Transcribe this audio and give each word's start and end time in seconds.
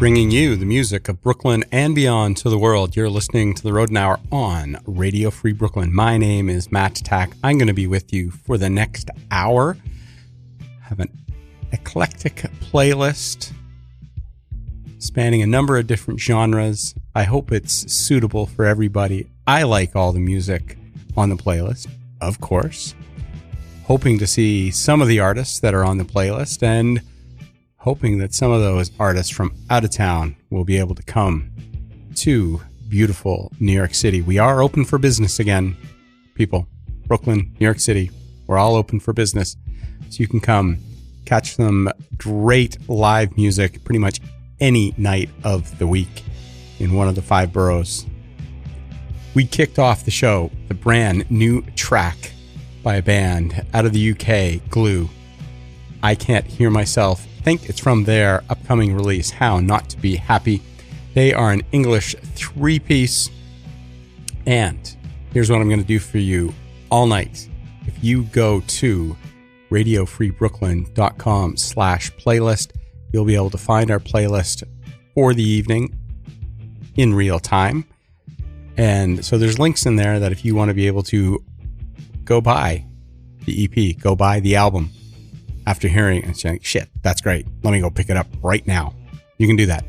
bringing 0.00 0.30
you 0.30 0.56
the 0.56 0.64
music 0.64 1.10
of 1.10 1.20
Brooklyn 1.20 1.62
and 1.70 1.94
beyond 1.94 2.34
to 2.34 2.48
the 2.48 2.56
world. 2.56 2.96
You're 2.96 3.10
listening 3.10 3.52
to 3.52 3.62
the 3.62 3.70
Rodent 3.70 3.98
Hour 3.98 4.18
on 4.32 4.78
Radio 4.86 5.28
Free 5.28 5.52
Brooklyn. 5.52 5.94
My 5.94 6.16
name 6.16 6.48
is 6.48 6.72
Matt 6.72 6.94
Tack. 6.94 7.32
I'm 7.44 7.58
going 7.58 7.68
to 7.68 7.74
be 7.74 7.86
with 7.86 8.10
you 8.10 8.30
for 8.30 8.56
the 8.56 8.70
next 8.70 9.10
hour. 9.30 9.76
I 10.62 10.88
have 10.88 11.00
an 11.00 11.10
eclectic 11.72 12.36
playlist 12.72 13.52
spanning 14.96 15.42
a 15.42 15.46
number 15.46 15.76
of 15.76 15.86
different 15.86 16.18
genres. 16.18 16.94
I 17.14 17.24
hope 17.24 17.52
it's 17.52 17.92
suitable 17.92 18.46
for 18.46 18.64
everybody. 18.64 19.28
I 19.46 19.64
like 19.64 19.94
all 19.94 20.12
the 20.12 20.18
music 20.18 20.78
on 21.14 21.28
the 21.28 21.36
playlist, 21.36 21.88
of 22.22 22.40
course. 22.40 22.94
Hoping 23.84 24.18
to 24.18 24.26
see 24.26 24.70
some 24.70 25.02
of 25.02 25.08
the 25.08 25.20
artists 25.20 25.60
that 25.60 25.74
are 25.74 25.84
on 25.84 25.98
the 25.98 26.04
playlist 26.04 26.62
and 26.62 27.02
hoping 27.80 28.18
that 28.18 28.34
some 28.34 28.52
of 28.52 28.60
those 28.60 28.90
artists 29.00 29.32
from 29.32 29.54
out 29.70 29.84
of 29.84 29.90
town 29.90 30.36
will 30.50 30.64
be 30.64 30.76
able 30.76 30.94
to 30.94 31.02
come 31.02 31.50
to 32.14 32.60
beautiful 32.90 33.50
New 33.58 33.72
York 33.72 33.94
City. 33.94 34.20
We 34.20 34.36
are 34.36 34.62
open 34.62 34.84
for 34.84 34.98
business 34.98 35.40
again, 35.40 35.76
people. 36.34 36.66
Brooklyn, 37.06 37.56
New 37.58 37.64
York 37.64 37.80
City, 37.80 38.10
we're 38.46 38.58
all 38.58 38.76
open 38.76 39.00
for 39.00 39.14
business. 39.14 39.56
So 40.10 40.18
you 40.18 40.28
can 40.28 40.40
come 40.40 40.76
catch 41.24 41.56
some 41.56 41.90
great 42.18 42.76
live 42.88 43.34
music 43.38 43.82
pretty 43.82 43.98
much 43.98 44.20
any 44.60 44.92
night 44.98 45.30
of 45.42 45.78
the 45.78 45.86
week 45.86 46.22
in 46.80 46.92
one 46.92 47.08
of 47.08 47.14
the 47.14 47.22
five 47.22 47.50
boroughs. 47.50 48.04
We 49.34 49.46
kicked 49.46 49.78
off 49.78 50.04
the 50.04 50.10
show, 50.10 50.50
the 50.68 50.74
brand 50.74 51.30
new 51.30 51.62
track 51.76 52.32
by 52.82 52.96
a 52.96 53.02
band 53.02 53.64
out 53.72 53.86
of 53.86 53.94
the 53.94 54.10
UK, 54.10 54.68
Gloo. 54.68 55.08
I 56.02 56.14
Can't 56.14 56.46
Hear 56.46 56.68
Myself 56.68 57.26
think 57.40 57.68
it's 57.68 57.80
from 57.80 58.04
their 58.04 58.44
upcoming 58.50 58.94
release, 58.94 59.30
How 59.30 59.60
Not 59.60 59.88
to 59.90 59.96
Be 59.98 60.16
Happy. 60.16 60.62
They 61.14 61.32
are 61.32 61.50
an 61.50 61.62
English 61.72 62.14
three 62.34 62.78
piece. 62.78 63.30
And 64.46 64.96
here's 65.32 65.50
what 65.50 65.60
I'm 65.60 65.68
going 65.68 65.80
to 65.80 65.86
do 65.86 65.98
for 65.98 66.18
you 66.18 66.54
all 66.90 67.06
night. 67.06 67.48
If 67.86 68.02
you 68.04 68.24
go 68.24 68.60
to 68.60 69.16
radiofreebrooklyn.com 69.70 71.56
slash 71.56 72.12
playlist, 72.12 72.72
you'll 73.12 73.24
be 73.24 73.34
able 73.34 73.50
to 73.50 73.58
find 73.58 73.90
our 73.90 74.00
playlist 74.00 74.62
for 75.14 75.34
the 75.34 75.42
evening 75.42 75.96
in 76.96 77.14
real 77.14 77.38
time. 77.38 77.84
And 78.76 79.24
so 79.24 79.38
there's 79.38 79.58
links 79.58 79.86
in 79.86 79.96
there 79.96 80.18
that 80.20 80.32
if 80.32 80.44
you 80.44 80.54
want 80.54 80.68
to 80.68 80.74
be 80.74 80.86
able 80.86 81.02
to 81.04 81.42
go 82.24 82.40
buy 82.40 82.84
the 83.44 83.64
EP, 83.64 83.98
go 83.98 84.14
buy 84.14 84.40
the 84.40 84.56
album, 84.56 84.90
after 85.66 85.88
hearing 85.88 86.24
and 86.24 86.36
saying, 86.36 86.60
shit, 86.62 86.88
that's 87.02 87.20
great. 87.20 87.46
Let 87.62 87.72
me 87.72 87.80
go 87.80 87.90
pick 87.90 88.10
it 88.10 88.16
up 88.16 88.26
right 88.42 88.66
now. 88.66 88.94
You 89.38 89.46
can 89.46 89.56
do 89.56 89.66
that. 89.66 89.84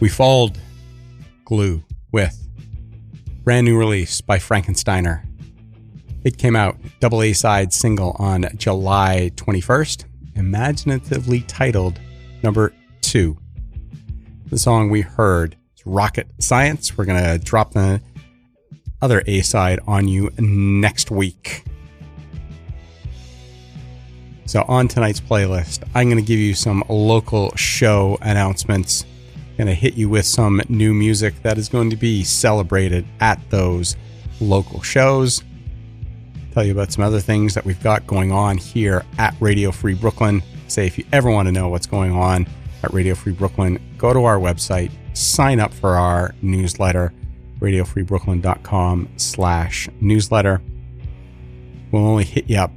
We 0.00 0.08
followed 0.08 0.58
Gloo 1.44 1.82
with 2.12 2.36
brand 3.44 3.64
new 3.64 3.78
release 3.78 4.20
by 4.20 4.38
Frankensteiner. 4.38 5.24
It 6.24 6.36
came 6.38 6.54
out 6.54 6.76
double 7.00 7.22
A 7.22 7.32
side 7.32 7.72
single 7.72 8.14
on 8.18 8.46
July 8.56 9.30
21st, 9.36 10.04
imaginatively 10.36 11.40
titled 11.42 11.98
number 12.42 12.74
two. 13.00 13.38
The 14.46 14.58
song 14.58 14.90
we 14.90 15.00
heard 15.00 15.56
is 15.76 15.86
Rocket 15.86 16.30
Science. 16.38 16.96
We're 16.96 17.06
going 17.06 17.22
to 17.22 17.38
drop 17.44 17.72
the 17.72 18.02
other 19.00 19.22
A 19.26 19.40
side 19.40 19.80
on 19.86 20.08
you 20.08 20.30
next 20.38 21.10
week. 21.10 21.64
So, 24.46 24.64
on 24.66 24.88
tonight's 24.88 25.20
playlist, 25.20 25.84
I'm 25.94 26.08
going 26.08 26.22
to 26.22 26.26
give 26.26 26.40
you 26.40 26.54
some 26.54 26.82
local 26.88 27.54
show 27.56 28.18
announcements. 28.20 29.04
Going 29.56 29.68
to 29.68 29.74
hit 29.74 29.94
you 29.94 30.08
with 30.08 30.26
some 30.26 30.62
new 30.68 30.94
music 30.94 31.40
that 31.42 31.58
is 31.58 31.68
going 31.68 31.90
to 31.90 31.96
be 31.96 32.24
celebrated 32.24 33.06
at 33.20 33.38
those 33.50 33.96
local 34.40 34.80
shows. 34.80 35.44
Tell 36.52 36.64
you 36.64 36.72
about 36.72 36.90
some 36.92 37.04
other 37.04 37.20
things 37.20 37.54
that 37.54 37.64
we've 37.64 37.82
got 37.82 38.06
going 38.06 38.32
on 38.32 38.56
here 38.56 39.04
at 39.18 39.36
Radio 39.38 39.70
Free 39.70 39.94
Brooklyn. 39.94 40.42
Say, 40.66 40.86
if 40.86 40.98
you 40.98 41.04
ever 41.12 41.30
want 41.30 41.46
to 41.46 41.52
know 41.52 41.68
what's 41.68 41.86
going 41.86 42.12
on 42.12 42.46
at 42.82 42.92
Radio 42.92 43.14
Free 43.14 43.32
Brooklyn, 43.32 43.78
go 43.98 44.12
to 44.12 44.24
our 44.24 44.38
website, 44.38 44.90
sign 45.12 45.60
up 45.60 45.72
for 45.72 45.90
our 45.90 46.34
newsletter, 46.42 47.12
radiofreebrooklyn.com 47.60 49.10
slash 49.16 49.88
newsletter. 50.00 50.62
We'll 51.92 52.06
only 52.06 52.24
hit 52.24 52.48
you 52.48 52.58
up 52.58 52.72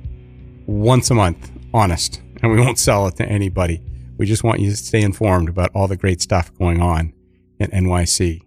once 0.66 1.10
a 1.10 1.14
month 1.14 1.53
honest, 1.74 2.22
and 2.42 2.52
we 2.52 2.60
won't 2.60 2.80
sell 2.80 3.08
it 3.08 3.16
to 3.18 3.26
anybody. 3.26 3.82
We 4.18 4.26
just 4.26 4.44
want 4.44 4.60
you 4.60 4.70
to 4.70 4.78
stay 4.78 5.02
informed 5.02 5.50
about 5.50 5.72
all 5.74 5.88
the 5.88 5.98
great 5.98 6.22
stuff 6.22 6.54
going 6.58 6.82
on 6.82 7.14
in 7.60 7.72
NYC. 7.72 8.42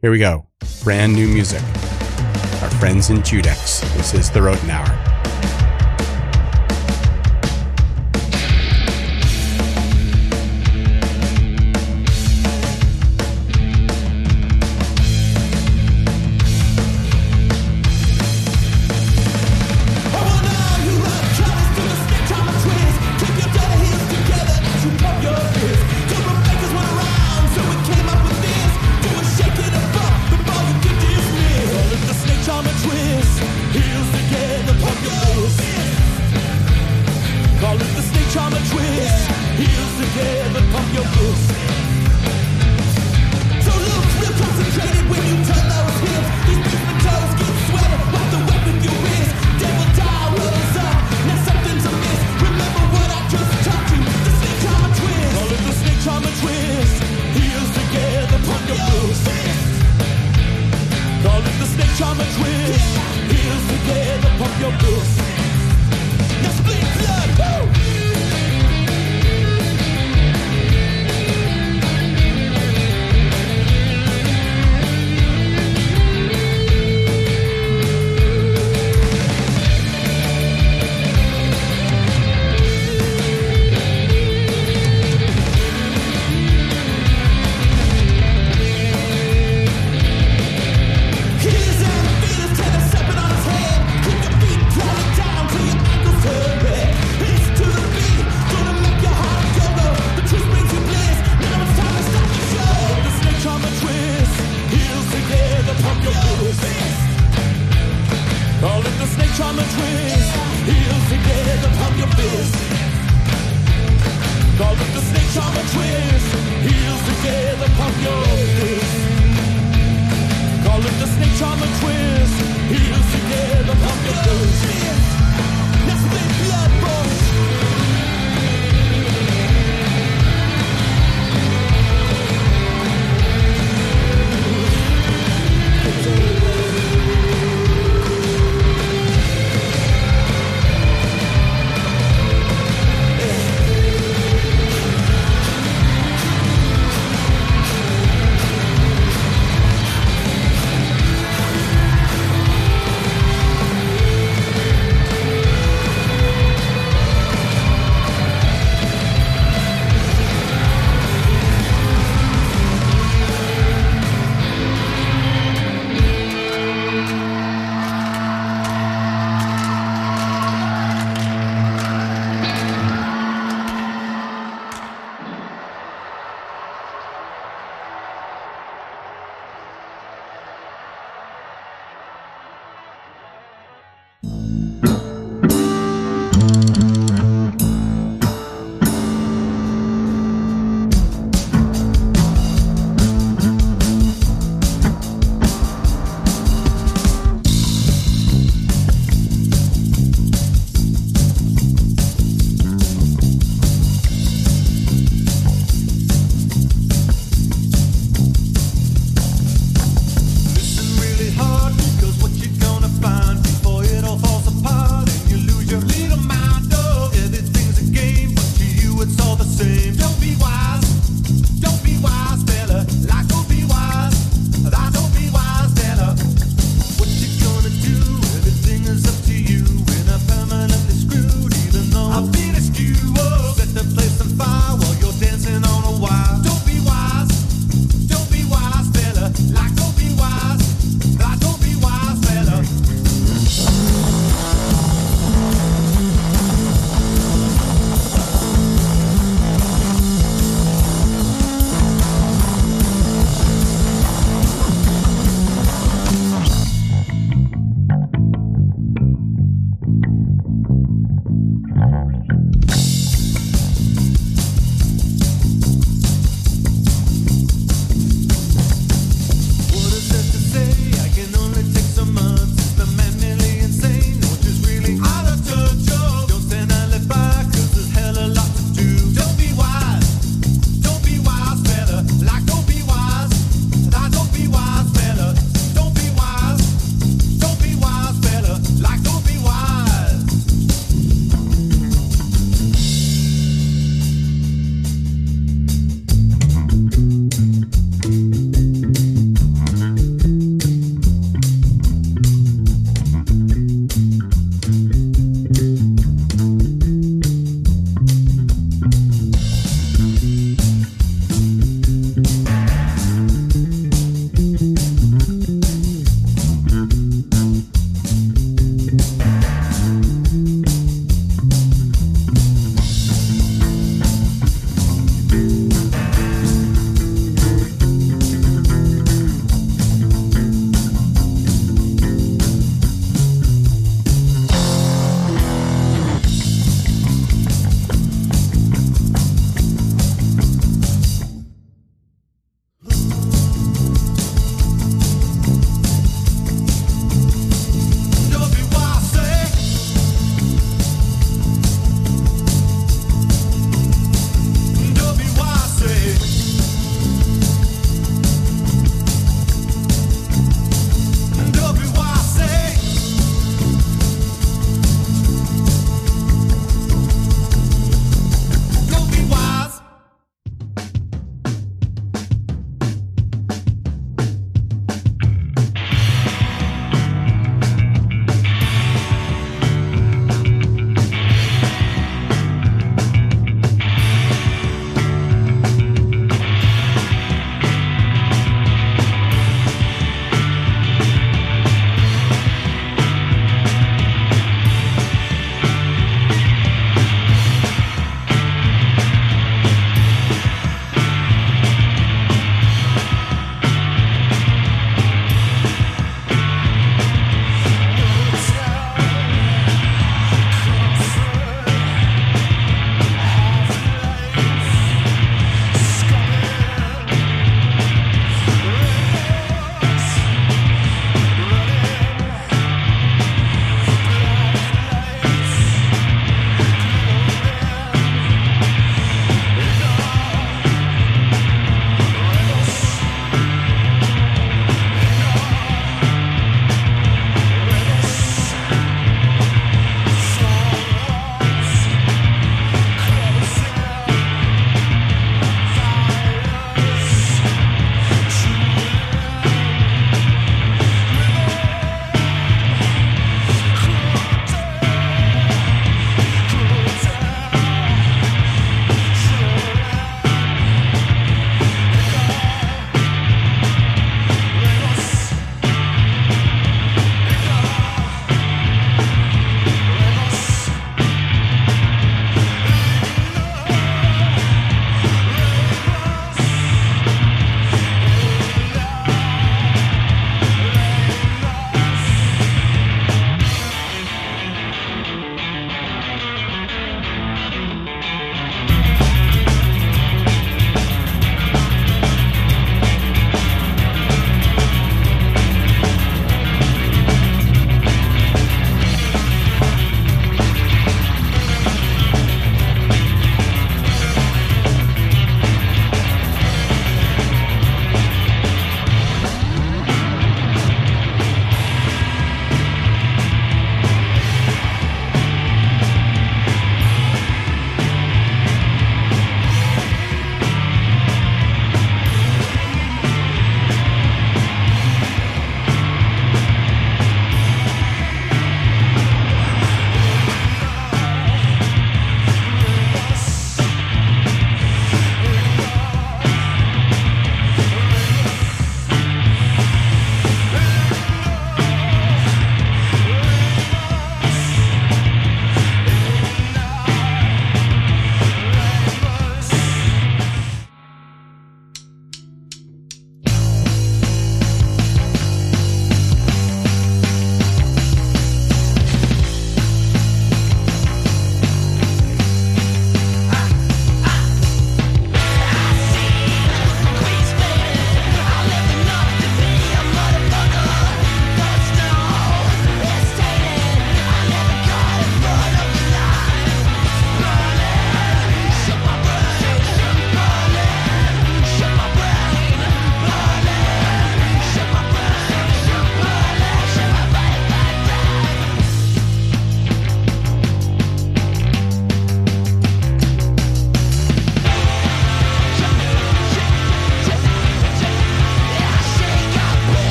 Here 0.00 0.10
we 0.10 0.18
go. 0.18 0.46
Brand 0.84 1.14
new 1.14 1.28
music. 1.28 1.62
Our 2.62 2.70
friends 2.78 3.10
in 3.10 3.18
Judex. 3.18 3.80
This 3.96 4.14
is 4.14 4.30
the 4.30 4.42
Rodent 4.42 4.70
Hour. 4.70 5.07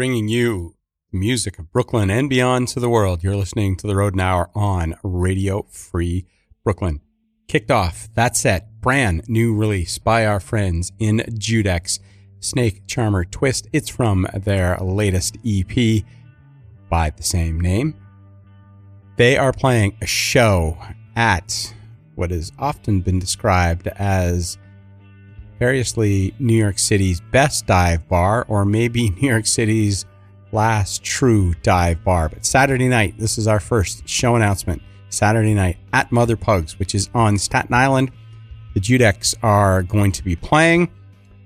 Bringing 0.00 0.28
you 0.28 0.74
music 1.12 1.58
of 1.58 1.70
Brooklyn 1.70 2.08
and 2.08 2.30
beyond 2.30 2.66
to 2.66 2.80
the 2.80 2.88
world. 2.88 3.22
You're 3.22 3.36
listening 3.36 3.76
to 3.76 3.86
the 3.86 3.94
Rodent 3.94 4.22
Hour 4.22 4.48
on 4.54 4.94
Radio 5.02 5.66
Free 5.68 6.24
Brooklyn. 6.64 7.02
Kicked 7.48 7.70
off 7.70 8.08
that 8.14 8.34
set, 8.34 8.80
brand 8.80 9.28
new 9.28 9.54
release 9.54 9.98
by 9.98 10.24
our 10.24 10.40
friends 10.40 10.90
in 10.98 11.18
Judex, 11.34 11.98
Snake 12.38 12.86
Charmer 12.86 13.26
Twist. 13.26 13.68
It's 13.74 13.90
from 13.90 14.26
their 14.32 14.78
latest 14.78 15.36
EP 15.46 16.02
by 16.88 17.10
the 17.10 17.22
same 17.22 17.60
name. 17.60 17.94
They 19.16 19.36
are 19.36 19.52
playing 19.52 19.98
a 20.00 20.06
show 20.06 20.78
at 21.14 21.74
what 22.14 22.30
has 22.30 22.52
often 22.58 23.02
been 23.02 23.18
described 23.18 23.86
as 23.86 24.56
variously 25.60 26.34
New 26.40 26.56
York 26.56 26.78
City's 26.78 27.20
best 27.20 27.66
dive 27.66 28.08
bar, 28.08 28.44
or 28.48 28.64
maybe 28.64 29.10
New 29.20 29.28
York 29.28 29.46
City's 29.46 30.06
last 30.50 31.04
true 31.04 31.54
dive 31.62 32.02
bar. 32.02 32.28
But 32.28 32.44
Saturday 32.44 32.88
night, 32.88 33.14
this 33.18 33.38
is 33.38 33.46
our 33.46 33.60
first 33.60 34.08
show 34.08 34.34
announcement. 34.34 34.82
Saturday 35.10 35.54
night 35.54 35.76
at 35.92 36.10
Mother 36.10 36.36
Pugs, 36.36 36.78
which 36.78 36.94
is 36.94 37.10
on 37.14 37.36
Staten 37.36 37.74
Island. 37.74 38.10
The 38.74 38.80
Judex 38.80 39.34
are 39.42 39.82
going 39.82 40.12
to 40.12 40.24
be 40.24 40.36
playing. 40.36 40.88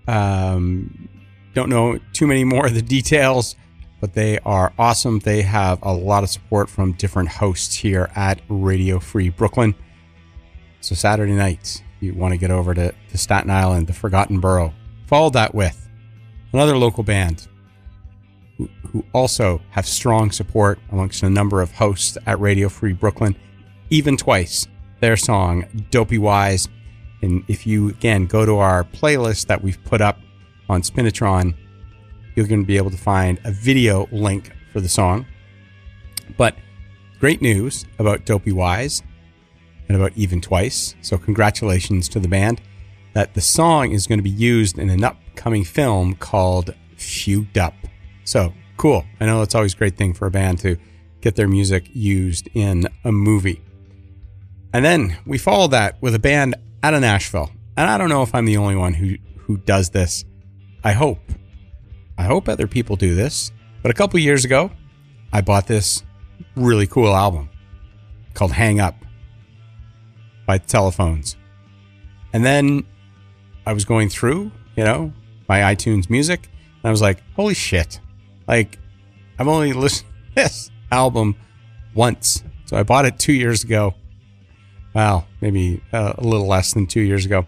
Um, 0.06 1.08
don't 1.54 1.70
know 1.70 1.98
too 2.12 2.26
many 2.26 2.44
more 2.44 2.66
of 2.66 2.74
the 2.74 2.82
details, 2.96 3.56
but 4.00 4.12
they 4.12 4.38
are 4.40 4.72
awesome. 4.78 5.18
They 5.20 5.42
have 5.42 5.78
a 5.82 5.92
lot 5.92 6.22
of 6.22 6.28
support 6.28 6.68
from 6.68 6.92
different 6.92 7.30
hosts 7.30 7.74
here 7.74 8.10
at 8.14 8.42
Radio 8.48 8.98
Free 8.98 9.30
Brooklyn. 9.30 9.74
So 10.82 10.94
Saturday 10.94 11.32
night, 11.32 11.82
you 12.04 12.14
want 12.14 12.32
to 12.32 12.38
get 12.38 12.50
over 12.50 12.74
to, 12.74 12.94
to 13.10 13.18
Staten 13.18 13.50
Island, 13.50 13.86
the 13.86 13.92
Forgotten 13.92 14.40
Borough. 14.40 14.72
Follow 15.06 15.30
that 15.30 15.54
with 15.54 15.88
another 16.52 16.76
local 16.76 17.02
band 17.02 17.48
who, 18.56 18.68
who 18.88 19.04
also 19.12 19.60
have 19.70 19.86
strong 19.86 20.30
support 20.30 20.78
amongst 20.92 21.22
a 21.22 21.30
number 21.30 21.60
of 21.60 21.72
hosts 21.72 22.16
at 22.26 22.38
Radio 22.38 22.68
Free 22.68 22.92
Brooklyn. 22.92 23.34
Even 23.90 24.16
twice, 24.16 24.66
their 25.00 25.16
song 25.16 25.64
"Dopey 25.90 26.18
Wise." 26.18 26.68
And 27.22 27.42
if 27.48 27.66
you 27.66 27.88
again 27.88 28.26
go 28.26 28.44
to 28.44 28.58
our 28.58 28.84
playlist 28.84 29.46
that 29.46 29.62
we've 29.62 29.82
put 29.84 30.00
up 30.00 30.18
on 30.68 30.82
Spinitron, 30.82 31.54
you're 32.34 32.46
going 32.46 32.62
to 32.62 32.66
be 32.66 32.76
able 32.76 32.90
to 32.90 32.96
find 32.96 33.40
a 33.44 33.50
video 33.50 34.08
link 34.12 34.52
for 34.72 34.80
the 34.80 34.88
song. 34.88 35.26
But 36.36 36.56
great 37.18 37.40
news 37.40 37.86
about 37.98 38.26
Dopey 38.26 38.52
Wise 38.52 39.02
and 39.88 39.96
about 39.96 40.12
Even 40.16 40.40
Twice. 40.40 40.94
So, 41.02 41.18
congratulations 41.18 42.08
to 42.10 42.20
the 42.20 42.28
band 42.28 42.60
that 43.14 43.34
the 43.34 43.40
song 43.40 43.92
is 43.92 44.06
going 44.06 44.18
to 44.18 44.22
be 44.22 44.30
used 44.30 44.78
in 44.78 44.90
an 44.90 45.04
upcoming 45.04 45.64
film 45.64 46.14
called 46.14 46.74
Fugued 46.96 47.58
Up. 47.58 47.74
So, 48.24 48.52
cool. 48.76 49.04
I 49.20 49.26
know 49.26 49.42
it's 49.42 49.54
always 49.54 49.74
a 49.74 49.76
great 49.76 49.96
thing 49.96 50.14
for 50.14 50.26
a 50.26 50.30
band 50.30 50.58
to 50.60 50.76
get 51.20 51.36
their 51.36 51.48
music 51.48 51.88
used 51.92 52.48
in 52.54 52.88
a 53.04 53.12
movie. 53.12 53.62
And 54.72 54.84
then 54.84 55.16
we 55.24 55.38
follow 55.38 55.68
that 55.68 56.00
with 56.02 56.14
a 56.14 56.18
band 56.18 56.56
out 56.82 56.94
of 56.94 57.00
Nashville. 57.00 57.50
And 57.76 57.88
I 57.88 57.96
don't 57.96 58.08
know 58.08 58.22
if 58.22 58.34
I'm 58.34 58.44
the 58.44 58.56
only 58.56 58.76
one 58.76 58.94
who, 58.94 59.16
who 59.38 59.56
does 59.58 59.90
this. 59.90 60.24
I 60.82 60.92
hope. 60.92 61.20
I 62.18 62.24
hope 62.24 62.48
other 62.48 62.66
people 62.66 62.96
do 62.96 63.14
this. 63.14 63.52
But 63.82 63.90
a 63.90 63.94
couple 63.94 64.18
years 64.18 64.44
ago, 64.44 64.70
I 65.32 65.40
bought 65.40 65.66
this 65.66 66.02
really 66.56 66.86
cool 66.86 67.14
album 67.14 67.50
called 68.34 68.52
Hang 68.52 68.80
Up 68.80 69.03
by 70.46 70.58
Telefones. 70.58 71.36
And 72.32 72.44
then 72.44 72.84
I 73.66 73.72
was 73.72 73.84
going 73.84 74.08
through, 74.08 74.50
you 74.76 74.84
know, 74.84 75.12
my 75.48 75.60
iTunes 75.60 76.10
music, 76.10 76.48
and 76.82 76.88
I 76.88 76.90
was 76.90 77.00
like, 77.00 77.22
holy 77.34 77.54
shit. 77.54 78.00
Like, 78.46 78.78
I've 79.38 79.48
only 79.48 79.72
listened 79.72 80.10
to 80.36 80.42
this 80.42 80.70
album 80.90 81.36
once. 81.94 82.42
So 82.66 82.76
I 82.76 82.82
bought 82.82 83.04
it 83.04 83.18
two 83.18 83.32
years 83.32 83.64
ago. 83.64 83.94
Well, 84.94 85.26
maybe 85.40 85.82
uh, 85.92 86.14
a 86.18 86.22
little 86.22 86.46
less 86.46 86.74
than 86.74 86.86
two 86.86 87.00
years 87.00 87.24
ago. 87.26 87.46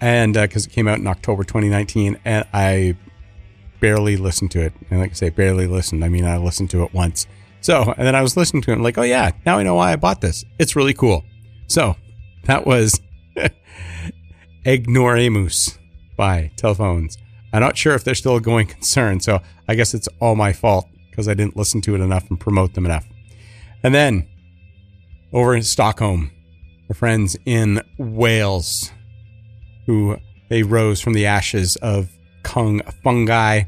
And 0.00 0.34
because 0.34 0.66
uh, 0.66 0.70
it 0.70 0.72
came 0.72 0.86
out 0.86 0.98
in 0.98 1.06
October 1.06 1.42
2019, 1.42 2.18
and 2.24 2.46
I 2.52 2.96
barely 3.80 4.16
listened 4.16 4.50
to 4.52 4.60
it. 4.60 4.72
And 4.90 5.00
like 5.00 5.10
I 5.10 5.14
say, 5.14 5.30
barely 5.30 5.66
listened. 5.66 6.04
I 6.04 6.08
mean, 6.08 6.24
I 6.24 6.36
listened 6.36 6.70
to 6.70 6.84
it 6.84 6.92
once. 6.92 7.26
So, 7.60 7.92
and 7.96 8.06
then 8.06 8.14
I 8.14 8.22
was 8.22 8.36
listening 8.36 8.62
to 8.62 8.70
it, 8.70 8.74
and 8.74 8.82
like, 8.82 8.98
oh 8.98 9.02
yeah, 9.02 9.32
now 9.44 9.58
I 9.58 9.64
know 9.64 9.74
why 9.74 9.92
I 9.92 9.96
bought 9.96 10.20
this. 10.20 10.44
It's 10.58 10.76
really 10.76 10.94
cool. 10.94 11.24
So, 11.66 11.96
that 12.48 12.66
was 12.66 13.00
Ignoramus 14.66 15.78
by 16.16 16.50
Telefones. 16.56 17.16
I'm 17.52 17.60
not 17.60 17.76
sure 17.76 17.94
if 17.94 18.04
they're 18.04 18.14
still 18.14 18.36
a 18.36 18.40
going 18.40 18.66
concern, 18.66 19.20
so 19.20 19.40
I 19.68 19.74
guess 19.74 19.94
it's 19.94 20.08
all 20.20 20.34
my 20.34 20.52
fault 20.52 20.86
because 21.10 21.28
I 21.28 21.34
didn't 21.34 21.56
listen 21.56 21.80
to 21.82 21.94
it 21.94 22.00
enough 22.00 22.28
and 22.28 22.40
promote 22.40 22.74
them 22.74 22.84
enough. 22.84 23.06
And 23.82 23.94
then 23.94 24.26
over 25.32 25.54
in 25.54 25.62
Stockholm, 25.62 26.30
our 26.88 26.94
friends 26.94 27.36
in 27.44 27.82
Wails, 27.98 28.92
who 29.86 30.16
they 30.48 30.62
rose 30.62 31.00
from 31.00 31.12
the 31.12 31.26
ashes 31.26 31.76
of 31.76 32.10
Kung 32.42 32.80
Fungi 33.04 33.64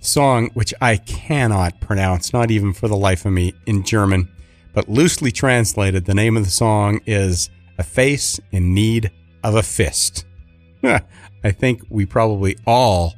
song, 0.00 0.50
which 0.54 0.72
I 0.80 0.96
cannot 0.96 1.80
pronounce, 1.80 2.32
not 2.32 2.50
even 2.50 2.72
for 2.72 2.88
the 2.88 2.96
life 2.96 3.24
of 3.26 3.32
me, 3.32 3.54
in 3.66 3.84
German. 3.84 4.30
But 4.72 4.88
loosely 4.88 5.30
translated, 5.30 6.04
the 6.04 6.14
name 6.14 6.36
of 6.36 6.44
the 6.44 6.50
song 6.50 7.00
is 7.06 7.50
A 7.78 7.82
Face 7.82 8.40
in 8.52 8.74
Need 8.74 9.10
of 9.42 9.54
a 9.54 9.62
Fist. 9.62 10.26
I 10.82 11.50
think 11.50 11.82
we 11.88 12.06
probably 12.06 12.56
all 12.66 13.14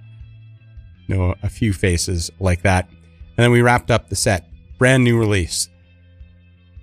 know 1.08 1.34
a 1.42 1.48
few 1.48 1.72
faces 1.72 2.30
like 2.40 2.62
that. 2.62 2.88
And 2.88 3.44
then 3.44 3.50
we 3.50 3.62
wrapped 3.62 3.90
up 3.90 4.08
the 4.08 4.16
set. 4.16 4.48
Brand 4.78 5.04
new 5.04 5.18
release. 5.18 5.68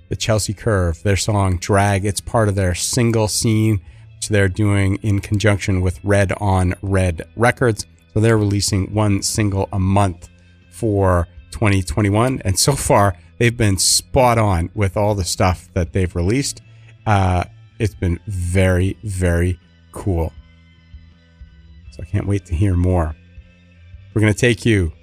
The 0.09 0.15
Chelsea 0.15 0.53
Curve, 0.53 1.01
their 1.03 1.17
song 1.17 1.57
Drag. 1.57 2.05
It's 2.05 2.21
part 2.21 2.47
of 2.47 2.55
their 2.55 2.75
single 2.75 3.27
scene, 3.27 3.81
which 4.15 4.29
they're 4.29 4.49
doing 4.49 4.95
in 4.97 5.19
conjunction 5.19 5.81
with 5.81 6.03
Red 6.03 6.33
on 6.39 6.75
Red 6.81 7.27
Records. 7.35 7.85
So 8.13 8.19
they're 8.19 8.37
releasing 8.37 8.93
one 8.93 9.21
single 9.23 9.67
a 9.73 9.79
month 9.79 10.29
for 10.71 11.27
2021. 11.51 12.41
And 12.45 12.57
so 12.57 12.73
far, 12.73 13.17
they've 13.39 13.55
been 13.55 13.77
spot 13.77 14.37
on 14.37 14.69
with 14.75 14.95
all 14.95 15.15
the 15.15 15.25
stuff 15.25 15.69
that 15.73 15.93
they've 15.93 16.15
released. 16.15 16.61
Uh, 17.05 17.45
it's 17.79 17.95
been 17.95 18.19
very, 18.27 18.97
very 19.03 19.59
cool. 19.91 20.31
So 21.91 22.03
I 22.03 22.05
can't 22.05 22.27
wait 22.27 22.45
to 22.47 22.55
hear 22.55 22.75
more. 22.75 23.15
We're 24.13 24.21
going 24.21 24.33
to 24.33 24.39
take 24.39 24.65
you 24.65 24.93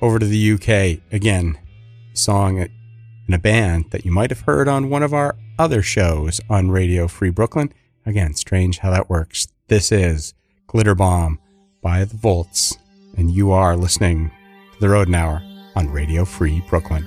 over 0.00 0.18
to 0.18 0.26
the 0.26 0.52
UK 0.52 1.02
again, 1.12 1.58
song 2.14 2.58
in 2.58 3.34
a 3.34 3.38
band 3.38 3.90
that 3.90 4.04
you 4.04 4.10
might 4.10 4.30
have 4.30 4.40
heard 4.40 4.68
on 4.68 4.90
one 4.90 5.02
of 5.02 5.14
our 5.14 5.36
other 5.58 5.82
shows 5.82 6.40
on 6.48 6.70
Radio 6.70 7.06
Free 7.06 7.30
Brooklyn. 7.30 7.72
Again, 8.06 8.34
strange 8.34 8.78
how 8.78 8.90
that 8.90 9.10
works. 9.10 9.46
This 9.68 9.92
is 9.92 10.34
Glitter 10.66 10.94
Bomb 10.94 11.38
by 11.82 12.04
the 12.04 12.16
Voltz, 12.16 12.76
and 13.16 13.30
you 13.30 13.52
are 13.52 13.76
listening 13.76 14.30
to 14.72 14.80
the 14.80 14.88
Rodent 14.88 15.16
Hour 15.16 15.42
on 15.76 15.90
Radio 15.90 16.24
Free 16.24 16.62
Brooklyn. 16.68 17.04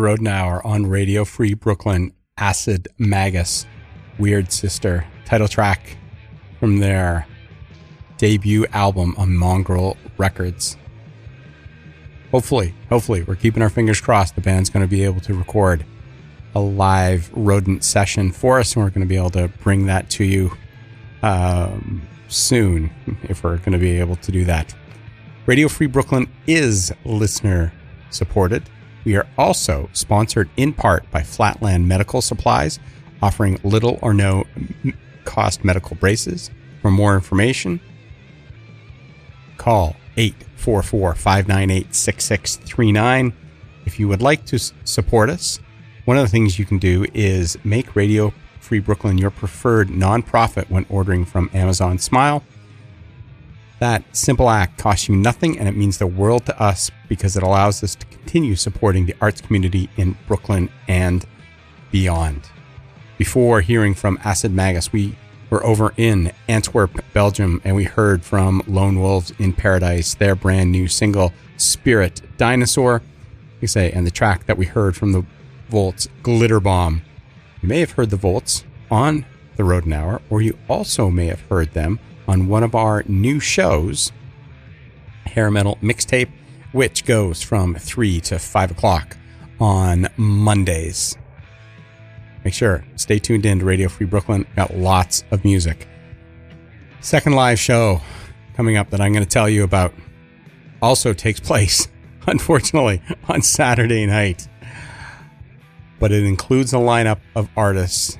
The 0.00 0.06
Rodent 0.06 0.28
Hour 0.28 0.66
on 0.66 0.86
Radio 0.86 1.26
Free 1.26 1.52
Brooklyn, 1.52 2.14
Acid 2.38 2.88
Magus, 2.96 3.66
Wyrd 4.18 4.46
Syster, 4.46 5.04
title 5.26 5.46
track 5.46 5.98
from 6.58 6.78
their 6.78 7.26
debut 8.16 8.64
album 8.72 9.14
on 9.18 9.36
Mongrel 9.36 9.98
Records. 10.16 10.78
Hopefully, 12.30 12.74
hopefully, 12.88 13.24
we're 13.24 13.34
keeping 13.34 13.62
our 13.62 13.68
fingers 13.68 14.00
crossed 14.00 14.36
the 14.36 14.40
band's 14.40 14.70
going 14.70 14.82
to 14.82 14.88
be 14.88 15.04
able 15.04 15.20
to 15.20 15.34
record 15.34 15.84
a 16.54 16.60
live 16.60 17.30
rodent 17.34 17.84
session 17.84 18.32
for 18.32 18.58
us, 18.58 18.74
and 18.74 18.82
we're 18.82 18.90
going 18.90 19.06
to 19.06 19.06
be 19.06 19.18
able 19.18 19.28
to 19.28 19.48
bring 19.62 19.84
that 19.84 20.08
to 20.12 20.24
you 20.24 20.50
um, 21.22 22.08
soon 22.28 22.90
if 23.24 23.44
we're 23.44 23.58
going 23.58 23.72
to 23.72 23.78
be 23.78 24.00
able 24.00 24.16
to 24.16 24.32
do 24.32 24.46
that. 24.46 24.74
Radio 25.44 25.68
Free 25.68 25.88
Brooklyn 25.88 26.26
is 26.46 26.90
listener 27.04 27.70
supported. 28.08 28.62
We 29.04 29.16
are 29.16 29.26
also 29.38 29.88
sponsored 29.92 30.50
in 30.56 30.72
part 30.72 31.10
by 31.10 31.22
Flatland 31.22 31.88
Medical 31.88 32.20
Supplies, 32.20 32.78
offering 33.22 33.58
little 33.62 33.98
or 34.02 34.14
no 34.14 34.44
cost 35.24 35.64
medical 35.64 35.96
braces. 35.96 36.50
For 36.82 36.90
more 36.90 37.14
information, 37.14 37.80
call 39.58 39.96
844 40.16 41.14
598 41.14 41.94
6639. 41.94 43.32
If 43.86 43.98
you 43.98 44.08
would 44.08 44.22
like 44.22 44.44
to 44.46 44.58
support 44.84 45.30
us, 45.30 45.60
one 46.04 46.16
of 46.16 46.22
the 46.22 46.28
things 46.30 46.58
you 46.58 46.64
can 46.64 46.78
do 46.78 47.06
is 47.14 47.58
make 47.64 47.96
Radio 47.96 48.32
Free 48.60 48.78
Brooklyn 48.78 49.18
your 49.18 49.30
preferred 49.30 49.88
nonprofit 49.88 50.70
when 50.70 50.86
ordering 50.88 51.24
from 51.24 51.50
Amazon 51.52 51.98
Smile. 51.98 52.42
That 53.80 54.04
simple 54.14 54.50
act 54.50 54.78
costs 54.78 55.08
you 55.08 55.16
nothing 55.16 55.58
and 55.58 55.66
it 55.66 55.74
means 55.74 55.96
the 55.96 56.06
world 56.06 56.44
to 56.46 56.62
us 56.62 56.90
because 57.08 57.34
it 57.34 57.42
allows 57.42 57.82
us 57.82 57.94
to 57.94 58.06
continue 58.06 58.54
supporting 58.54 59.06
the 59.06 59.16
arts 59.22 59.40
community 59.40 59.88
in 59.96 60.18
Brooklyn 60.28 60.68
and 60.86 61.24
beyond. 61.90 62.50
Before 63.16 63.62
hearing 63.62 63.94
from 63.94 64.18
Acid 64.22 64.52
Magus, 64.52 64.92
we 64.92 65.16
were 65.48 65.64
over 65.64 65.94
in 65.96 66.30
Antwerp, 66.46 67.02
Belgium, 67.14 67.62
and 67.64 67.74
we 67.74 67.84
heard 67.84 68.22
from 68.22 68.60
Lonewolves 68.62 69.38
in 69.40 69.54
Paradise, 69.54 70.14
their 70.14 70.34
brand 70.34 70.70
new 70.70 70.86
single, 70.86 71.32
Spirit 71.56 72.20
Dinosaur. 72.36 73.00
You 73.62 73.68
say, 73.68 73.90
and 73.92 74.06
the 74.06 74.10
track 74.10 74.44
that 74.44 74.58
we 74.58 74.66
heard 74.66 74.94
from 74.94 75.12
the 75.12 75.24
Voltz, 75.70 76.06
Glitter 76.22 76.60
Bomb. 76.60 77.00
You 77.62 77.68
may 77.68 77.80
have 77.80 77.92
heard 77.92 78.10
the 78.10 78.16
Voltz 78.16 78.62
on 78.90 79.24
the 79.56 79.64
Rodent 79.64 79.94
Hour, 79.94 80.20
or 80.28 80.42
you 80.42 80.58
also 80.68 81.08
may 81.08 81.26
have 81.26 81.40
heard 81.42 81.72
them 81.72 81.98
on 82.30 82.46
one 82.46 82.62
of 82.62 82.76
our 82.76 83.02
new 83.08 83.40
shows, 83.40 84.12
Hair 85.26 85.50
Metal 85.50 85.76
Mixtape, 85.82 86.30
which 86.70 87.04
goes 87.04 87.42
from 87.42 87.74
3 87.74 88.20
to 88.20 88.38
5 88.38 88.70
o'clock 88.70 89.16
on 89.58 90.06
Mondays. 90.16 91.18
Make 92.44 92.54
sure, 92.54 92.84
stay 92.94 93.18
tuned 93.18 93.44
in 93.44 93.58
to 93.58 93.64
Radio 93.64 93.88
Free 93.88 94.06
Brooklyn. 94.06 94.46
Got 94.54 94.76
lots 94.76 95.24
of 95.32 95.44
music. 95.44 95.88
Second 97.00 97.32
live 97.32 97.58
show 97.58 98.00
coming 98.54 98.76
up 98.76 98.90
that 98.90 99.00
I'm 99.00 99.12
going 99.12 99.24
to 99.24 99.28
tell 99.28 99.48
you 99.48 99.64
about 99.64 99.92
also 100.80 101.12
takes 101.12 101.40
place, 101.40 101.88
unfortunately, 102.28 103.02
on 103.28 103.42
Saturday 103.42 104.06
night. 104.06 104.46
But 105.98 106.12
it 106.12 106.22
includes 106.22 106.72
a 106.72 106.76
lineup 106.76 107.18
of 107.34 107.48
artists 107.56 108.18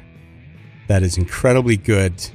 that 0.89 1.05
is 1.05 1.17
incredibly 1.17 1.77
good 1.77 2.29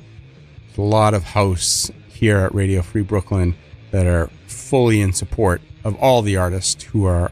a 0.78 0.82
lot 0.82 1.14
of 1.14 1.24
hosts 1.24 1.92
here 2.08 2.38
at 2.38 2.56
Radio 2.56 2.82
Free 2.82 3.02
Brooklyn 3.02 3.56
that 3.92 4.06
are 4.06 4.30
fully 4.48 5.02
in 5.02 5.14
support 5.14 5.62
of 5.84 5.96
all 5.96 6.22
the 6.22 6.38
artists 6.38 6.84
who 6.84 7.06
are 7.06 7.32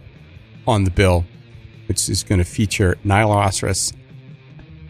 on 0.67 0.83
the 0.83 0.91
bill, 0.91 1.25
which 1.87 2.09
is 2.09 2.23
going 2.23 2.39
to 2.39 2.45
feature 2.45 2.97
Nihiloceros 3.03 3.93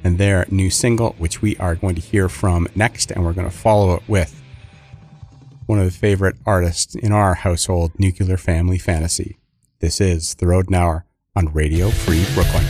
and 0.03 0.17
their 0.17 0.45
new 0.49 0.69
single, 0.69 1.15
which 1.17 1.41
we 1.41 1.55
are 1.57 1.75
going 1.75 1.95
to 1.95 2.01
hear 2.01 2.27
from 2.29 2.67
next, 2.75 3.11
and 3.11 3.23
we're 3.23 3.33
going 3.33 3.49
to 3.49 3.55
follow 3.55 3.95
it 3.95 4.03
with 4.07 4.41
one 5.65 5.79
of 5.79 5.85
the 5.85 5.91
favorite 5.91 6.35
artists 6.45 6.95
in 6.95 7.11
our 7.11 7.35
household, 7.35 7.91
Nuclear 7.97 8.37
Family 8.37 8.77
Fantasy. 8.77 9.37
This 9.79 10.01
is 10.01 10.35
The 10.35 10.47
Rodent 10.47 10.75
Hour 10.75 11.05
on 11.35 11.53
Radio 11.53 11.89
Free 11.89 12.25
Brooklyn. 12.33 12.65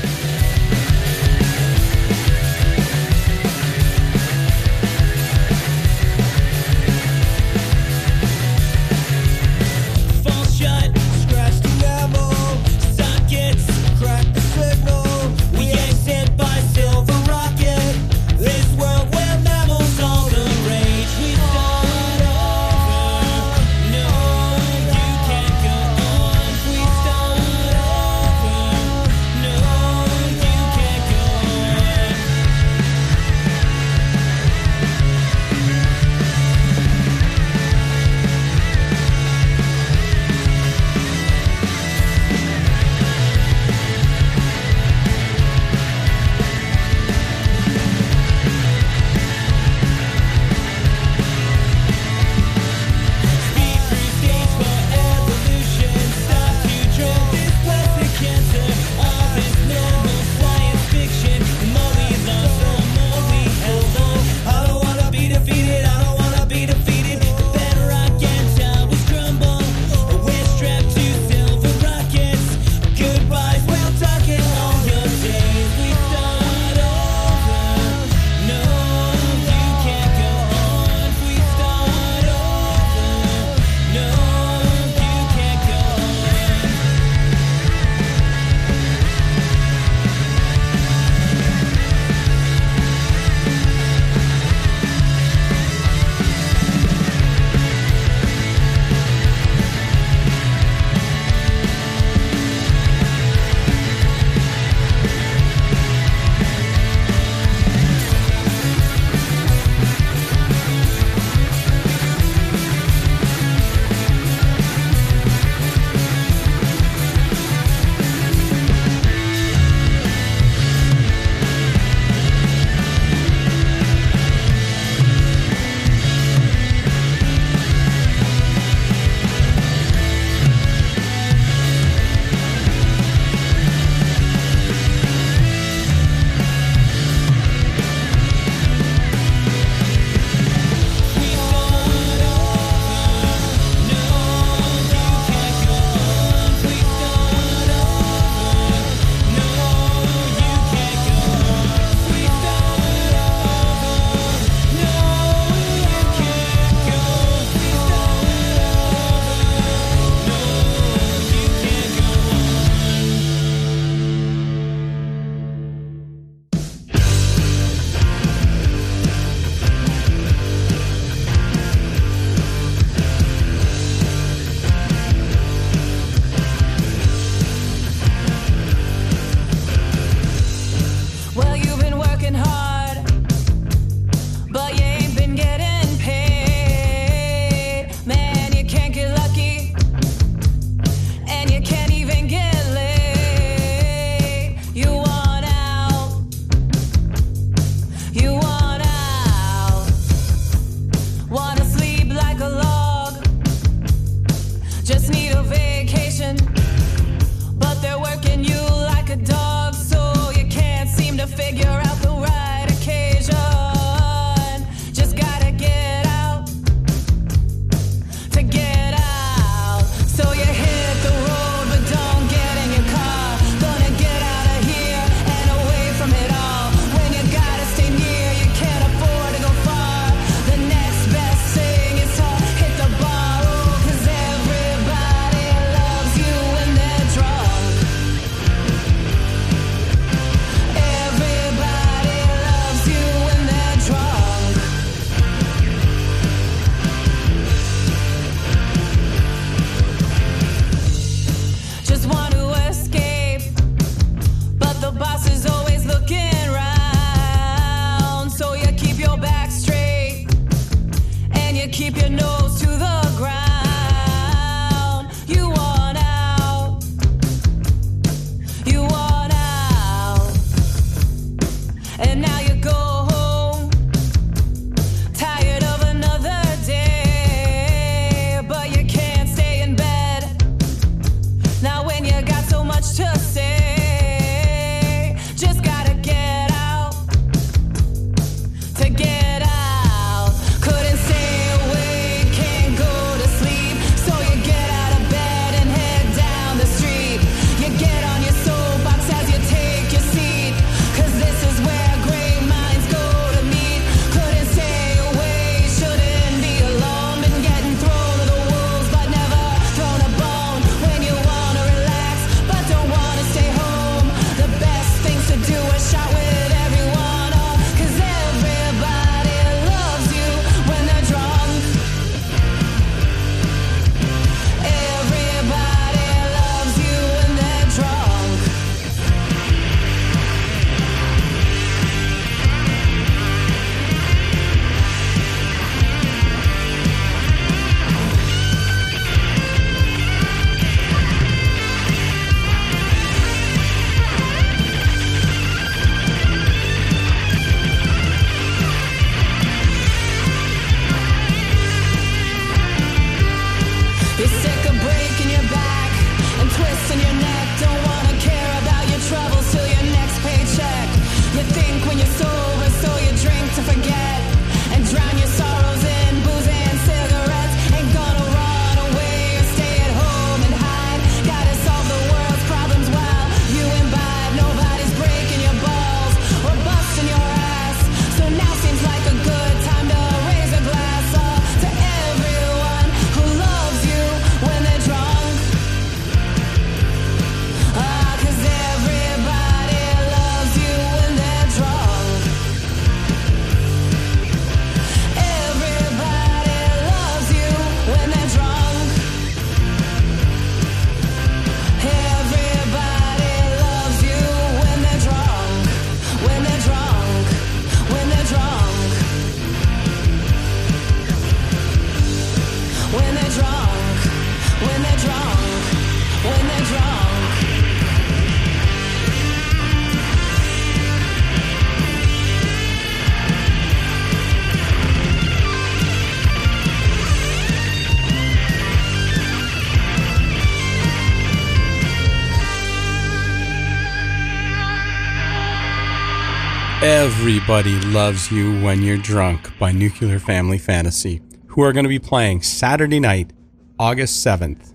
Everybody 437.24 437.80
Loves 437.80 438.34
You 438.34 438.62
When 438.62 438.82
You're 438.82 438.98
Drunk 438.98 439.58
by 439.58 439.72
Nuclear 439.72 440.20
Family 440.20 440.58
Fantasy, 440.58 441.22
who 441.48 441.62
are 441.62 441.72
going 441.72 441.86
to 441.86 441.90
be 441.90 441.98
playing 441.98 442.42
Saturday 442.42 443.00
night, 443.00 443.32
August 443.80 444.26
7th, 444.26 444.74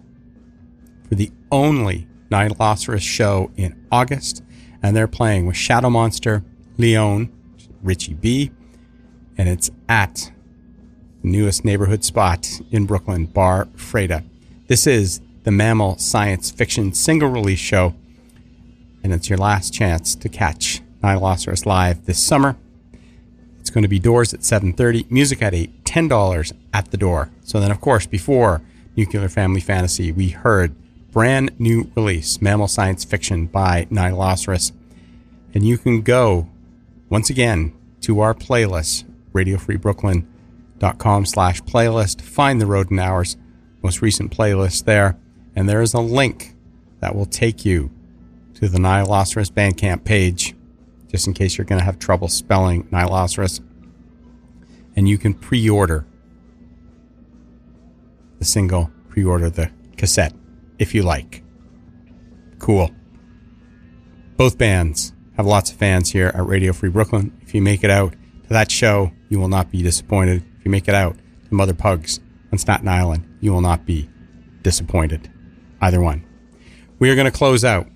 for 1.07 1.15
the 1.15 1.31
only 1.53 2.09
Nihiloceros 2.31 3.03
show 3.03 3.51
in 3.59 3.79
August. 3.93 4.43
And 4.83 4.97
they're 4.97 5.07
playing 5.07 5.45
with 5.45 5.59
Shadow 5.59 5.91
Monster, 5.91 6.43
Leon, 6.79 7.31
Richie 7.83 8.15
B, 8.15 8.51
and 9.37 9.47
it's 9.47 9.71
at 9.87 10.33
the 11.21 11.29
newest 11.29 11.67
neighborhood 11.67 12.03
spot 12.03 12.49
in 12.71 12.87
Brooklyn, 12.87 13.27
Bar 13.27 13.67
Freda. 13.77 14.25
This 14.69 14.87
is 14.87 15.21
the 15.43 15.51
Mammal 15.51 15.99
Science 15.99 16.51
Fiction 16.51 16.95
single 16.95 17.29
release 17.29 17.59
show, 17.59 17.95
and 19.03 19.13
it's 19.13 19.29
your 19.29 19.39
last 19.39 19.75
chance 19.75 20.15
to 20.15 20.31
catch 20.31 20.81
Nihiloceros 21.03 21.67
live 21.67 22.07
this 22.07 22.23
summer. 22.23 22.57
It's 23.61 23.71
going 23.71 23.83
to 23.83 23.89
be 23.89 23.99
doors 23.99 24.33
at 24.33 24.41
7.30, 24.41 25.11
music 25.11 25.43
at 25.43 25.55
8, 25.55 25.85
$10 25.85 26.53
at 26.73 26.91
the 26.91 26.97
door. 26.97 27.31
So 27.45 27.61
then, 27.61 27.71
of 27.71 27.81
course, 27.81 28.07
before 28.07 28.63
Nuclear 28.97 29.29
Family 29.29 29.61
Fantasy, 29.61 30.11
we 30.11 30.31
heard 30.31 30.75
brand 31.13 31.51
new 31.59 31.91
release, 31.95 32.41
Mammal 32.41 32.69
Science 32.69 33.05
Fiction 33.05 33.47
by 33.47 33.87
Nihiloceros. 33.91 34.73
And 35.55 35.67
you 35.67 35.79
can 35.79 36.03
go, 36.03 36.49
once 37.09 37.31
again, 37.31 37.75
to 38.03 38.21
our 38.21 38.35
playlist, 38.35 39.05
radiofreebrooklyn.com 39.33 41.27
slash 41.27 41.63
playlist, 41.63 42.21
find 42.21 42.61
the 42.61 42.67
Rodent 42.67 43.01
Hours 43.01 43.37
most 43.83 44.03
recent 44.03 44.37
playlist 44.37 44.85
there, 44.85 45.17
and 45.55 45.69
there 45.69 45.83
is 45.83 45.95
a 45.95 46.01
link 46.01 46.55
that 47.01 47.15
will 47.15 47.27
take 47.27 47.65
you 47.65 47.91
to 48.55 48.69
the 48.69 48.79
Nihiloceros 48.79 49.51
Bandcamp 49.53 50.05
page 50.05 50.55
just 51.11 51.27
in 51.27 51.35
case 51.35 51.57
you're 51.57 51.65
going 51.65 51.79
to 51.79 51.85
have 51.85 51.99
trouble 51.99 52.29
spelling 52.29 52.85
Nihiloceros. 52.85 53.61
And 54.97 55.09
you 55.09 55.19
can 55.19 55.35
pre 55.35 55.69
order 55.69 56.07
the 58.39 58.45
single, 58.45 58.91
pre 59.09 59.25
order 59.25 59.51
the 59.51 59.71
cassette 59.97 60.35
if 60.79 60.95
you 60.95 61.03
like. 61.03 61.43
Cool. 62.59 62.91
Both 64.37 64.59
bands 64.59 65.13
have 65.37 65.47
lots 65.47 65.71
of 65.71 65.77
fans 65.77 66.11
here 66.11 66.33
at 66.35 66.47
Radio 66.47 66.73
Free 66.73 66.91
Brooklyn. 66.91 67.37
If 67.43 67.55
you 67.55 67.63
make 67.63 67.85
it 67.85 67.91
out 67.91 68.13
to 68.13 68.49
that 68.49 68.71
show, 68.71 69.13
you 69.29 69.39
will 69.39 69.49
not 69.49 69.71
be 69.71 69.83
disappointed. 69.83 70.45
If 70.59 70.65
you 70.65 70.71
make 70.71 70.89
it 70.89 70.95
out 70.95 71.17
to 71.49 71.55
Mother 71.55 71.75
Pugs 71.75 72.21
on 72.53 72.59
Staten 72.59 72.89
Island, 72.89 73.25
you 73.41 73.53
will 73.53 73.61
not 73.61 73.85
be 73.85 74.09
disappointed. 74.63 75.31
Either 75.81 76.01
one. 76.01 76.25
We 76.99 77.11
are 77.11 77.15
going 77.15 77.31
to 77.31 77.37
close 77.37 77.65
out 77.65 77.87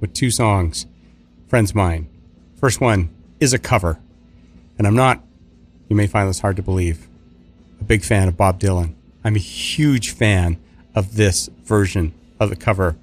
with 0.00 0.12
two 0.12 0.30
songs. 0.30 0.86
Friends 1.46 1.74
mine, 1.74 2.08
First 2.64 2.80
one 2.80 3.10
is 3.40 3.52
a 3.52 3.58
cover. 3.58 4.00
And 4.78 4.86
I'm 4.86 4.96
not, 4.96 5.22
you 5.90 5.96
may 5.96 6.06
find 6.06 6.30
this 6.30 6.40
hard 6.40 6.56
to 6.56 6.62
believe, 6.62 7.06
a 7.78 7.84
big 7.84 8.02
fan 8.02 8.26
of 8.26 8.38
Bob 8.38 8.58
Dylan. 8.58 8.94
I'm 9.22 9.36
a 9.36 9.38
huge 9.38 10.12
fan 10.12 10.56
of 10.94 11.16
this 11.16 11.50
version 11.64 12.14
of 12.40 12.48
the 12.48 12.56
cover, 12.56 12.96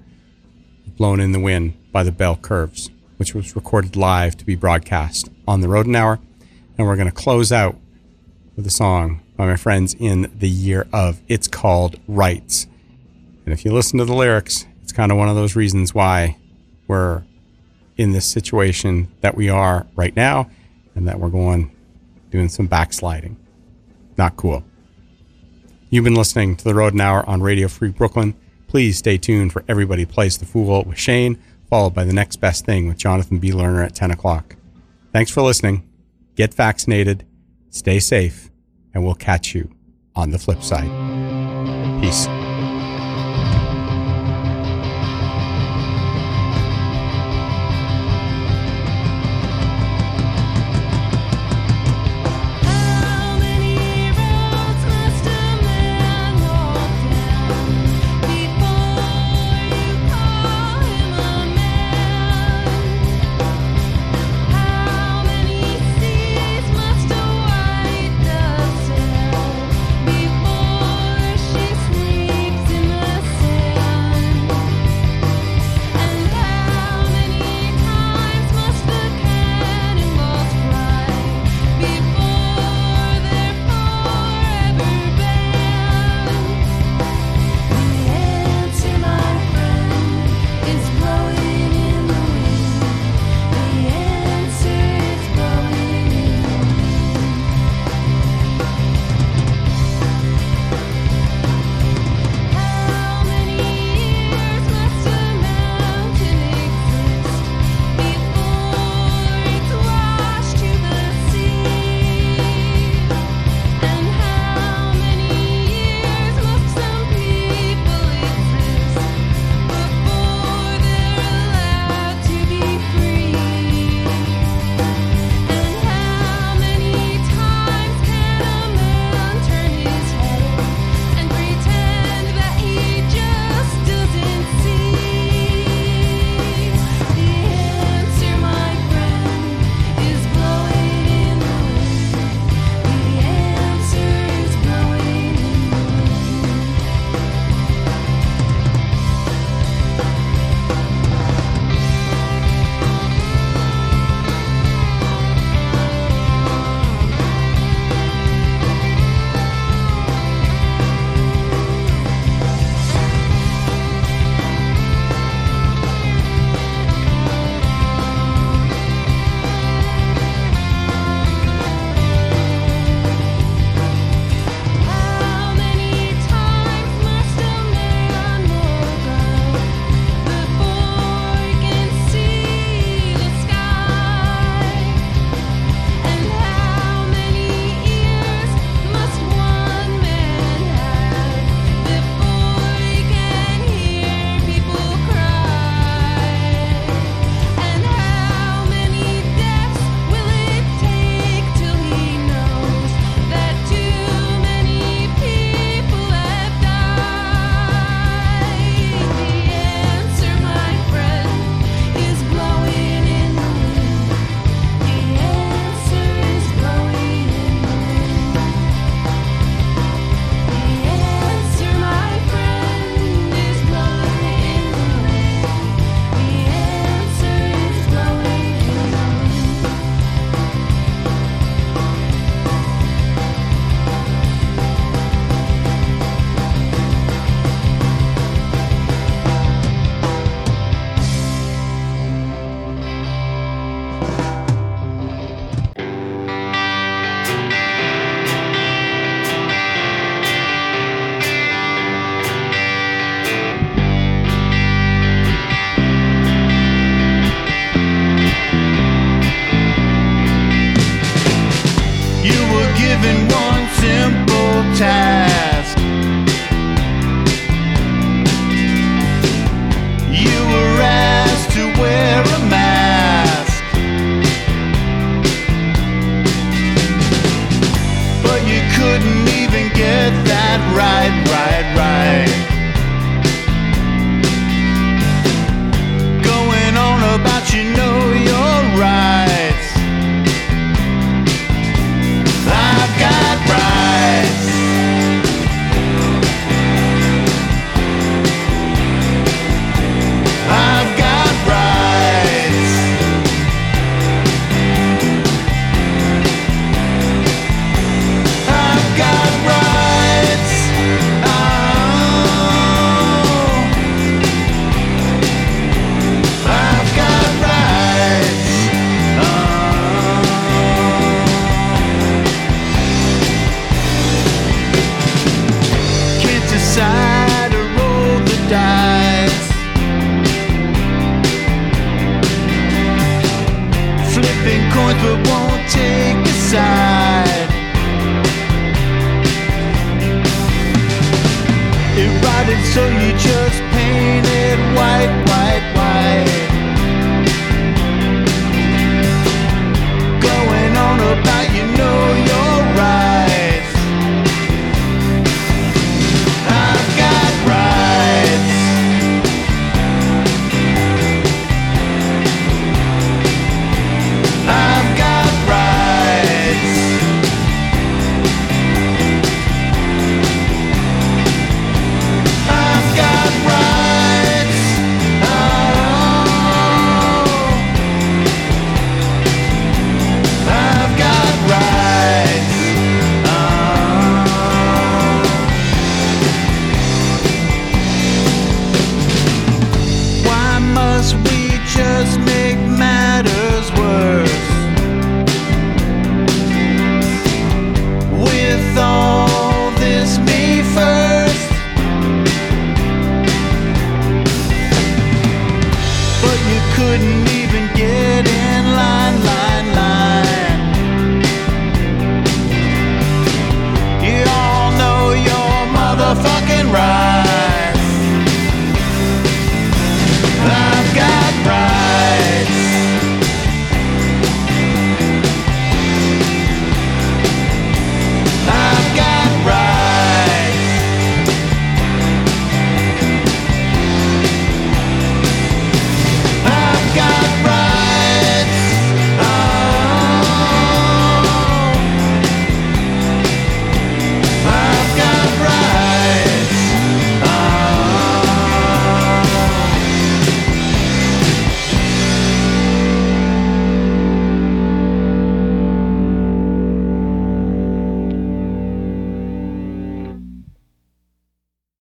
Blowin' 0.96 1.20
in 1.20 1.30
the 1.30 1.38
Wind 1.38 1.74
by 1.92 2.02
the 2.02 2.10
Belle 2.10 2.34
Curves, 2.34 2.90
which 3.18 3.36
was 3.36 3.54
recorded 3.54 3.94
live 3.94 4.36
to 4.38 4.44
be 4.44 4.56
broadcast 4.56 5.30
on 5.46 5.60
the 5.60 5.68
Rodent 5.68 5.94
Hour. 5.94 6.18
And 6.76 6.84
we're 6.84 6.96
going 6.96 7.06
to 7.06 7.14
close 7.14 7.52
out 7.52 7.76
with 8.56 8.66
a 8.66 8.70
song 8.70 9.20
by 9.36 9.46
my 9.46 9.54
friends 9.54 9.94
in 9.94 10.28
the 10.36 10.50
year 10.50 10.88
of. 10.92 11.20
It's 11.28 11.46
called 11.46 12.00
Rights. 12.08 12.66
And 13.44 13.52
if 13.52 13.64
you 13.64 13.72
listen 13.72 14.00
to 14.00 14.04
the 14.04 14.12
lyrics, 14.12 14.66
it's 14.82 14.90
kind 14.90 15.12
of 15.12 15.18
one 15.18 15.28
of 15.28 15.36
those 15.36 15.54
reasons 15.54 15.94
why 15.94 16.36
we're 16.88 17.22
in 17.96 18.12
this 18.12 18.26
situation 18.26 19.12
that 19.20 19.34
we 19.34 19.48
are 19.48 19.86
right 19.94 20.14
now 20.16 20.48
and 20.94 21.06
that 21.08 21.18
we're 21.18 21.28
going 21.28 21.70
doing 22.30 22.48
some 22.48 22.66
backsliding. 22.66 23.36
Not 24.16 24.36
cool. 24.36 24.64
You've 25.90 26.04
been 26.04 26.14
listening 26.14 26.56
to 26.56 26.64
the 26.64 26.74
Road 26.74 26.98
Hour 26.98 27.28
on 27.28 27.42
Radio 27.42 27.68
Free 27.68 27.90
Brooklyn. 27.90 28.34
Please 28.66 28.96
stay 28.98 29.18
tuned 29.18 29.52
for 29.52 29.62
Everybody 29.68 30.06
Plays 30.06 30.38
the 30.38 30.46
Fool 30.46 30.84
with 30.84 30.98
Shane, 30.98 31.38
followed 31.68 31.94
by 31.94 32.04
The 32.04 32.14
Next 32.14 32.36
Best 32.36 32.64
Thing 32.64 32.88
with 32.88 32.96
Jonathan 32.96 33.38
B. 33.38 33.50
Lerner 33.50 33.84
at 33.84 33.94
10 33.94 34.10
o'clock. 34.10 34.56
Thanks 35.12 35.30
for 35.30 35.42
listening. 35.42 35.86
Get 36.34 36.54
vaccinated, 36.54 37.26
stay 37.68 38.00
safe, 38.00 38.50
and 38.94 39.04
we'll 39.04 39.14
catch 39.14 39.54
you 39.54 39.70
on 40.16 40.30
the 40.30 40.38
flip 40.38 40.62
side. 40.62 40.90
Peace. 42.00 42.26